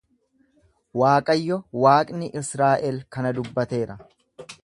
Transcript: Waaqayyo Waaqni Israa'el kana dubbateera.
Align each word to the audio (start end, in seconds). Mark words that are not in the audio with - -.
Waaqayyo 1.01 1.57
Waaqni 1.83 2.31
Israa'el 2.43 2.99
kana 3.17 3.35
dubbateera. 3.41 4.01